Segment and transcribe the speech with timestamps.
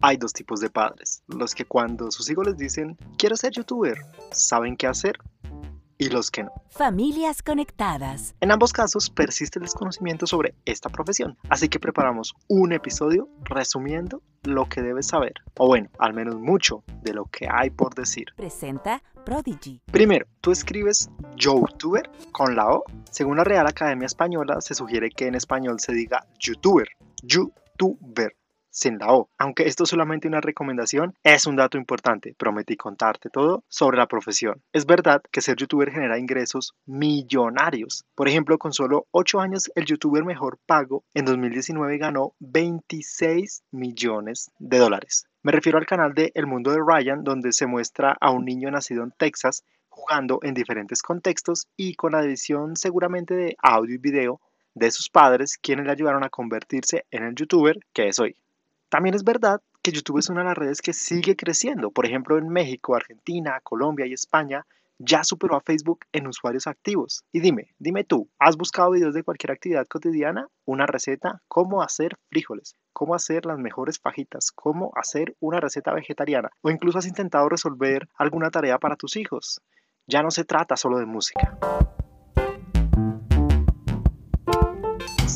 [0.00, 3.98] Hay dos tipos de padres, los que cuando sus hijos les dicen, quiero ser youtuber,
[4.30, 5.18] saben qué hacer
[5.98, 6.52] y los que no.
[6.70, 8.36] Familias conectadas.
[8.40, 14.22] En ambos casos persiste el desconocimiento sobre esta profesión, así que preparamos un episodio resumiendo
[14.44, 18.26] lo que debes saber, o bueno, al menos mucho de lo que hay por decir.
[18.36, 19.82] Presenta Prodigy.
[19.90, 22.84] Primero, tú escribes YouTuber con la O.
[23.10, 26.88] Según la Real Academia Española, se sugiere que en español se diga YouTuber,
[27.24, 28.36] YouTuber
[28.78, 29.28] sin la O.
[29.38, 32.34] Aunque esto es solamente una recomendación, es un dato importante.
[32.38, 34.62] Prometí contarte todo sobre la profesión.
[34.72, 38.04] Es verdad que ser youtuber genera ingresos millonarios.
[38.14, 44.50] Por ejemplo, con solo 8 años, el youtuber mejor pago en 2019 ganó 26 millones
[44.58, 45.26] de dólares.
[45.42, 48.70] Me refiero al canal de El Mundo de Ryan, donde se muestra a un niño
[48.70, 53.98] nacido en Texas jugando en diferentes contextos y con la edición seguramente de audio y
[53.98, 54.40] video
[54.74, 58.36] de sus padres, quienes le ayudaron a convertirse en el youtuber que es hoy.
[58.88, 61.90] También es verdad que YouTube es una de las redes que sigue creciendo.
[61.90, 64.66] Por ejemplo, en México, Argentina, Colombia y España
[64.98, 67.22] ya superó a Facebook en usuarios activos.
[67.30, 70.48] Y dime, dime tú, ¿has buscado videos de cualquier actividad cotidiana?
[70.64, 76.50] Una receta, cómo hacer frijoles, cómo hacer las mejores fajitas, cómo hacer una receta vegetariana
[76.62, 79.60] o incluso has intentado resolver alguna tarea para tus hijos.
[80.06, 81.56] Ya no se trata solo de música.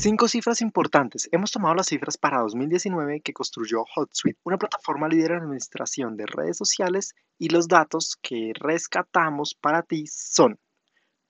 [0.00, 1.28] Cinco cifras importantes.
[1.30, 6.24] Hemos tomado las cifras para 2019 que construyó HotSuite, una plataforma líder en administración de
[6.24, 10.58] redes sociales y los datos que rescatamos para ti son,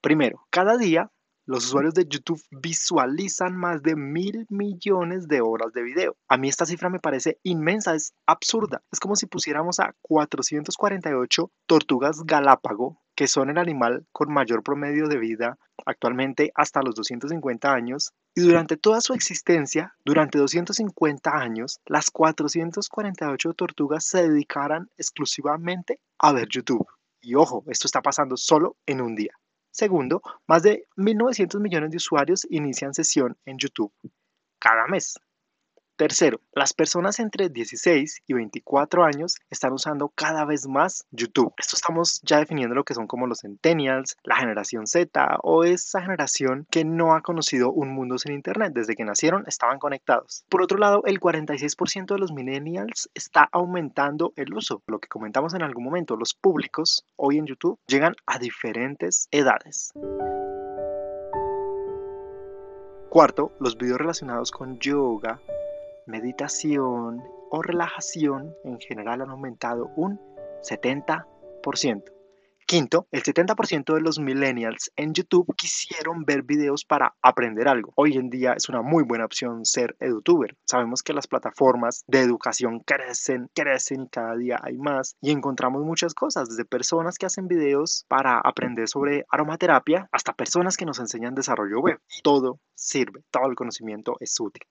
[0.00, 1.10] primero, cada día
[1.46, 6.16] los usuarios de YouTube visualizan más de mil millones de horas de video.
[6.28, 8.84] A mí esta cifra me parece inmensa, es absurda.
[8.92, 15.06] Es como si pusiéramos a 448 tortugas galápago que son el animal con mayor promedio
[15.06, 21.80] de vida actualmente hasta los 250 años, y durante toda su existencia, durante 250 años,
[21.84, 26.86] las 448 tortugas se dedicaran exclusivamente a ver YouTube.
[27.20, 29.34] Y ojo, esto está pasando solo en un día.
[29.70, 33.92] Segundo, más de 1.900 millones de usuarios inician sesión en YouTube
[34.58, 35.20] cada mes.
[36.00, 41.52] Tercero, las personas entre 16 y 24 años están usando cada vez más YouTube.
[41.58, 46.00] Esto estamos ya definiendo lo que son como los centennials, la generación Z o esa
[46.00, 48.72] generación que no ha conocido un mundo sin Internet.
[48.72, 50.46] Desde que nacieron estaban conectados.
[50.48, 54.82] Por otro lado, el 46% de los millennials está aumentando el uso.
[54.86, 59.92] Lo que comentamos en algún momento, los públicos hoy en YouTube llegan a diferentes edades.
[63.10, 65.40] Cuarto, los videos relacionados con yoga,
[66.10, 70.20] meditación o relajación en general han aumentado un
[70.62, 72.04] 70%.
[72.70, 77.92] Quinto, el 70% de los millennials en YouTube quisieron ver videos para aprender algo.
[77.96, 80.56] Hoy en día es una muy buena opción ser edutuber.
[80.66, 85.82] Sabemos que las plataformas de educación crecen, crecen y cada día hay más y encontramos
[85.82, 91.00] muchas cosas, desde personas que hacen videos para aprender sobre aromaterapia hasta personas que nos
[91.00, 91.98] enseñan desarrollo web.
[92.22, 94.62] Todo sirve, todo el conocimiento es útil.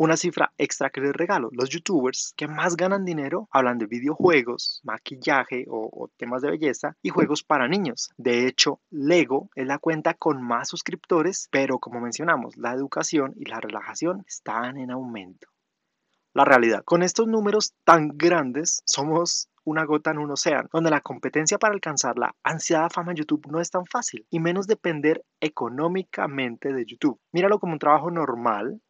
[0.00, 4.80] Una cifra extra que les regalo, los youtubers que más ganan dinero hablan de videojuegos,
[4.84, 8.10] maquillaje o, temas de belleza y juegos para niños.
[8.16, 13.46] De hecho, Lego es la cuenta con más suscriptores, pero como mencionamos, la educación y
[13.46, 15.48] la relajación están en aumento.
[16.32, 21.00] La realidad, con estos números tan grandes, somos una gota en un océano, donde la
[21.00, 25.24] competencia para alcanzar la ansiada fama en YouTube no es tan fácil, y menos depender
[25.40, 27.18] económicamente de YouTube.
[27.32, 28.80] Míralo como un trabajo normal,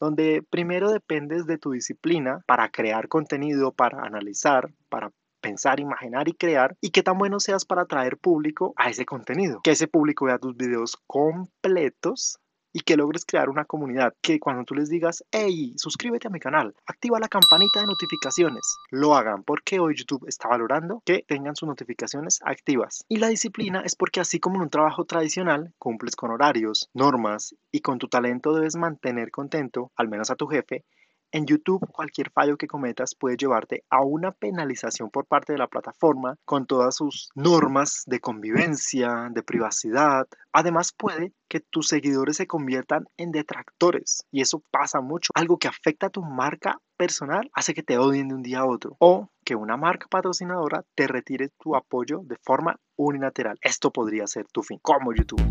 [0.00, 6.34] donde primero dependes de tu disciplina para crear contenido, para analizar, para pensar, imaginar y
[6.34, 9.60] crear y qué tan bueno seas para atraer público a ese contenido.
[9.62, 12.38] Que ese público vea tus videos completos
[12.72, 16.40] y que logres crear una comunidad que cuando tú les digas, hey, suscríbete a mi
[16.40, 21.56] canal, activa la campanita de notificaciones, lo hagan porque hoy YouTube está valorando que tengan
[21.56, 23.04] sus notificaciones activas.
[23.08, 27.54] Y la disciplina es porque así como en un trabajo tradicional, cumples con horarios, normas
[27.72, 30.84] y con tu talento debes mantener contento, al menos a tu jefe,
[31.32, 35.66] en YouTube, cualquier fallo que cometas puede llevarte a una penalización por parte de la
[35.66, 40.26] plataforma con todas sus normas de convivencia, de privacidad.
[40.52, 45.32] Además, puede que tus seguidores se conviertan en detractores y eso pasa mucho.
[45.34, 48.66] Algo que afecta a tu marca personal hace que te odien de un día a
[48.66, 53.58] otro o que una marca patrocinadora te retire tu apoyo de forma unilateral.
[53.62, 55.42] Esto podría ser tu fin como YouTube.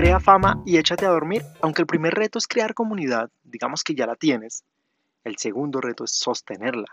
[0.00, 1.42] Crea fama y échate a dormir.
[1.60, 4.64] Aunque el primer reto es crear comunidad, digamos que ya la tienes,
[5.24, 6.86] el segundo reto es sostenerla.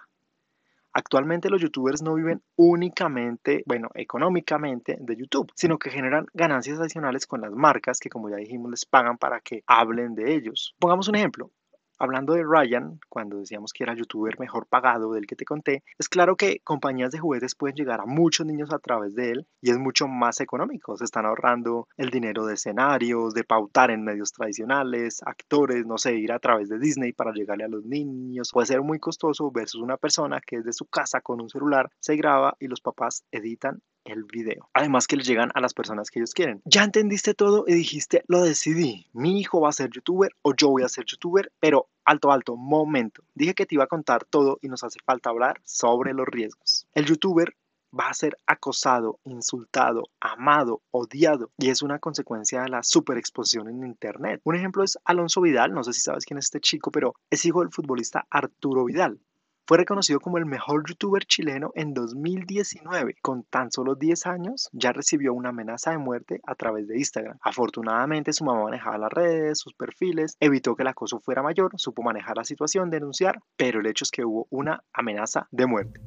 [0.91, 7.25] Actualmente los youtubers no viven únicamente, bueno, económicamente de YouTube, sino que generan ganancias adicionales
[7.27, 10.75] con las marcas que como ya dijimos les pagan para que hablen de ellos.
[10.77, 11.49] Pongamos un ejemplo.
[11.99, 16.07] Hablando de Ryan, cuando decíamos que era youtuber mejor pagado del que te conté, es
[16.07, 19.71] claro que compañías de juguetes pueden llegar a muchos niños a través de él y
[19.71, 20.95] es mucho más económico.
[20.95, 26.15] Se están ahorrando el dinero de escenarios, de pautar en medios tradicionales, actores, no sé,
[26.15, 28.51] ir a través de Disney para llegarle a los niños.
[28.53, 32.15] Puede ser muy costoso versus una persona que desde su casa con un celular se
[32.15, 34.69] graba y los papás editan el video.
[34.73, 36.61] Además que le llegan a las personas que ellos quieren.
[36.65, 39.07] Ya entendiste todo y dijiste, lo decidí.
[39.13, 42.55] Mi hijo va a ser youtuber o yo voy a ser youtuber, pero alto, alto,
[42.55, 43.23] momento.
[43.35, 46.87] Dije que te iba a contar todo y nos hace falta hablar sobre los riesgos.
[46.93, 47.55] El youtuber
[47.97, 53.83] va a ser acosado, insultado, amado, odiado y es una consecuencia de la superexposición en
[53.83, 54.41] internet.
[54.43, 57.45] Un ejemplo es Alonso Vidal, no sé si sabes quién es este chico, pero es
[57.45, 59.19] hijo del futbolista Arturo Vidal.
[59.67, 63.17] Fue reconocido como el mejor youtuber chileno en 2019.
[63.21, 67.37] Con tan solo 10 años ya recibió una amenaza de muerte a través de Instagram.
[67.41, 72.01] Afortunadamente su mamá manejaba las redes, sus perfiles, evitó que el acoso fuera mayor, supo
[72.01, 75.99] manejar la situación, denunciar, pero el hecho es que hubo una amenaza de muerte.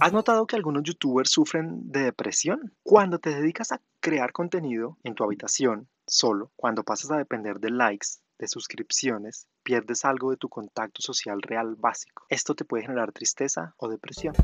[0.00, 2.74] ¿Has notado que algunos youtubers sufren de depresión?
[2.82, 7.70] Cuando te dedicas a crear contenido en tu habitación, solo, cuando pasas a depender de
[7.70, 8.08] likes,
[8.42, 12.24] de suscripciones, pierdes algo de tu contacto social real básico.
[12.28, 14.34] Esto te puede generar tristeza o depresión.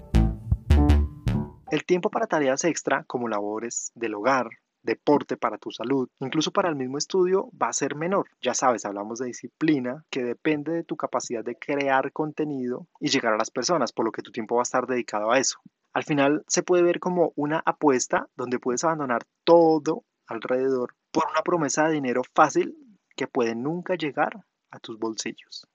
[1.71, 4.51] El tiempo para tareas extra como labores del hogar,
[4.83, 8.29] deporte para tu salud, incluso para el mismo estudio, va a ser menor.
[8.41, 13.35] Ya sabes, hablamos de disciplina que depende de tu capacidad de crear contenido y llegar
[13.35, 15.59] a las personas, por lo que tu tiempo va a estar dedicado a eso.
[15.93, 21.43] Al final se puede ver como una apuesta donde puedes abandonar todo alrededor por una
[21.43, 22.77] promesa de dinero fácil
[23.19, 25.67] que puede nunca llegar a tus bolsillos.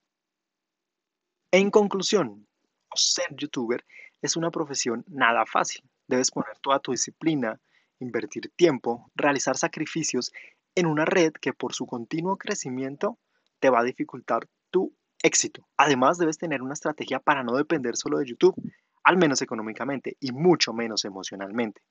[1.52, 2.48] En conclusión,
[2.96, 3.86] ser youtuber
[4.22, 5.84] es una profesión nada fácil.
[6.08, 7.60] Debes poner toda tu disciplina,
[8.00, 10.32] invertir tiempo, realizar sacrificios
[10.74, 13.20] en una red que por su continuo crecimiento
[13.60, 15.68] te va a dificultar tu éxito.
[15.76, 18.56] Además, debes tener una estrategia para no depender solo de YouTube,
[19.04, 21.82] al menos económicamente y mucho menos emocionalmente.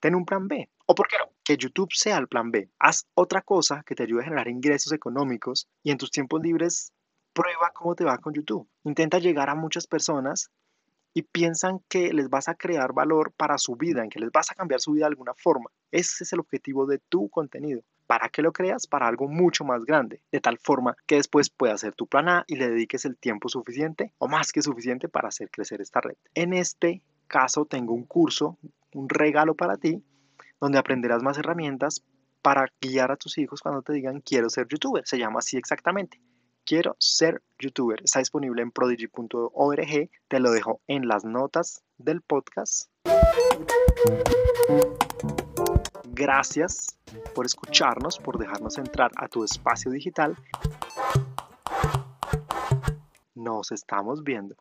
[0.00, 0.68] Ten un plan B.
[0.86, 2.70] O por qué no, que YouTube sea el plan B.
[2.78, 6.92] Haz otra cosa que te ayude a generar ingresos económicos y en tus tiempos libres
[7.32, 8.68] prueba cómo te va con YouTube.
[8.84, 10.50] Intenta llegar a muchas personas
[11.14, 14.50] y piensan que les vas a crear valor para su vida, en que les vas
[14.50, 15.70] a cambiar su vida de alguna forma.
[15.90, 17.82] Ese es el objetivo de tu contenido.
[18.06, 18.86] ¿Para qué lo creas?
[18.86, 22.44] Para algo mucho más grande, de tal forma que después puedas hacer tu plan A
[22.46, 26.16] y le dediques el tiempo suficiente o más que suficiente para hacer crecer esta red.
[26.34, 28.58] En este caso tengo un curso
[28.94, 30.02] un regalo para ti,
[30.60, 32.04] donde aprenderás más herramientas
[32.42, 35.06] para guiar a tus hijos cuando te digan quiero ser youtuber.
[35.06, 36.20] Se llama así exactamente.
[36.64, 38.00] Quiero ser youtuber.
[38.02, 40.10] Está disponible en prodigy.org.
[40.28, 42.90] Te lo dejo en las notas del podcast.
[46.04, 46.98] Gracias
[47.34, 50.36] por escucharnos, por dejarnos entrar a tu espacio digital.
[53.34, 54.56] Nos estamos viendo.